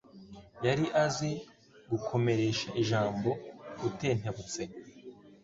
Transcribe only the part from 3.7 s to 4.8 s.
"utentebutse."